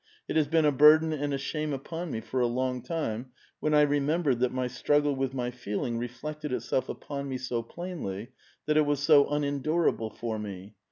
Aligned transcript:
It 0.27 0.35
has 0.35 0.47
been 0.47 0.65
a 0.65 0.71
burden 0.71 1.13
and 1.13 1.31
a 1.31 1.37
shame 1.37 1.73
upon 1.73 2.09
me 2.09 2.21
for 2.21 2.39
a 2.39 2.47
long 2.47 2.81
time, 2.81 3.27
when 3.59 3.75
I 3.75 3.83
remembered 3.83 4.39
that 4.39 4.51
my 4.51 4.65
struggle 4.65 5.15
with 5.15 5.35
my 5.35 5.51
feeling 5.51 5.99
reflected 5.99 6.51
itself 6.51 6.89
upon 6.89 7.29
me 7.29 7.37
so 7.37 7.61
plainly, 7.61 8.29
that 8.65 8.77
it 8.77 8.85
was 8.87 8.99
so 8.99 9.29
unendurable 9.29 10.09
for 10.09 10.39
me. 10.39 10.73